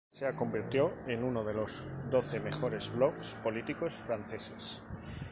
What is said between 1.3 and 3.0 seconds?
de los doce mejores